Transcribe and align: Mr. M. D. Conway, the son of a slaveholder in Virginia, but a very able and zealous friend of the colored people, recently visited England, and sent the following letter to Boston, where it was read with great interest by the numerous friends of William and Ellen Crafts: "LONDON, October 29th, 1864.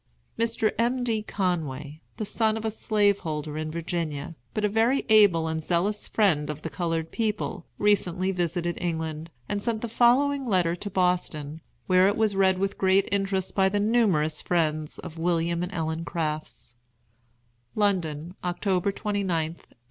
Mr. 0.35 0.71
M. 0.79 1.03
D. 1.03 1.21
Conway, 1.21 2.01
the 2.17 2.25
son 2.25 2.57
of 2.57 2.65
a 2.65 2.71
slaveholder 2.71 3.55
in 3.55 3.69
Virginia, 3.69 4.33
but 4.51 4.65
a 4.65 4.67
very 4.67 5.05
able 5.09 5.47
and 5.47 5.63
zealous 5.63 6.07
friend 6.07 6.49
of 6.49 6.63
the 6.63 6.71
colored 6.71 7.11
people, 7.11 7.67
recently 7.77 8.31
visited 8.31 8.75
England, 8.81 9.29
and 9.47 9.61
sent 9.61 9.81
the 9.83 9.87
following 9.87 10.43
letter 10.47 10.75
to 10.75 10.89
Boston, 10.89 11.61
where 11.85 12.07
it 12.07 12.17
was 12.17 12.35
read 12.35 12.57
with 12.57 12.79
great 12.79 13.07
interest 13.11 13.53
by 13.53 13.69
the 13.69 13.79
numerous 13.79 14.41
friends 14.41 14.97
of 14.97 15.19
William 15.19 15.61
and 15.61 15.71
Ellen 15.71 16.03
Crafts: 16.03 16.75
"LONDON, 17.75 18.33
October 18.43 18.91
29th, 18.91 19.69
1864. 19.75 19.77